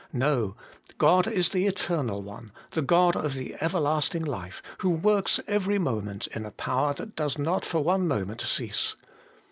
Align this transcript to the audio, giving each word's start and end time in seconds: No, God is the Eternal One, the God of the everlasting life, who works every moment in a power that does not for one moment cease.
No, 0.13 0.55
God 0.97 1.27
is 1.27 1.49
the 1.49 1.67
Eternal 1.67 2.23
One, 2.23 2.51
the 2.71 2.81
God 2.81 3.15
of 3.15 3.35
the 3.35 3.55
everlasting 3.61 4.23
life, 4.25 4.63
who 4.79 4.89
works 4.89 5.39
every 5.45 5.77
moment 5.77 6.25
in 6.33 6.43
a 6.43 6.49
power 6.49 6.95
that 6.95 7.15
does 7.15 7.37
not 7.37 7.63
for 7.65 7.83
one 7.83 8.07
moment 8.07 8.41
cease. 8.41 8.95